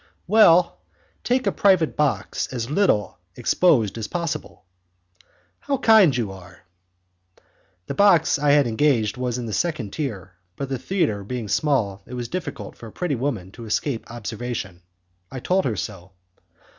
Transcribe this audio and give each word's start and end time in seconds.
"Well, 0.25 0.79
take 1.23 1.45
a 1.45 1.51
private 1.51 1.95
box 1.95 2.47
as 2.51 2.71
little 2.71 3.19
exposed 3.35 3.99
as 3.99 4.07
possible." 4.07 4.65
"How 5.59 5.77
kind 5.77 6.17
you 6.17 6.31
are!" 6.31 6.61
The 7.85 7.93
box 7.93 8.39
I 8.39 8.49
had 8.53 8.65
engaged 8.65 9.15
was 9.15 9.37
in 9.37 9.45
the 9.45 9.53
second 9.53 9.93
tier, 9.93 10.33
but 10.55 10.69
the 10.69 10.79
theatre 10.79 11.23
being 11.23 11.47
small 11.47 12.01
it 12.07 12.15
was 12.15 12.29
difficult 12.29 12.75
for 12.75 12.87
a 12.87 12.91
pretty 12.91 13.13
woman 13.13 13.51
to 13.51 13.65
escape 13.67 14.09
observation. 14.09 14.81
I 15.31 15.39
told 15.39 15.65
her 15.65 15.75
so. 15.75 16.13